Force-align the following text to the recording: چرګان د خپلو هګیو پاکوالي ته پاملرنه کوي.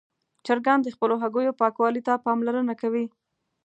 چرګان 0.45 0.79
د 0.83 0.87
خپلو 0.95 1.15
هګیو 1.23 1.57
پاکوالي 1.61 2.01
ته 2.07 2.13
پاملرنه 2.25 2.73
کوي. 2.81 3.05